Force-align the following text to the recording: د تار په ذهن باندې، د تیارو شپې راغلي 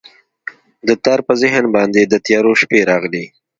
د 0.87 0.89
تار 1.03 1.19
په 1.27 1.33
ذهن 1.41 1.65
باندې، 1.75 2.01
د 2.05 2.13
تیارو 2.25 2.51
شپې 2.61 2.79
راغلي 2.89 3.25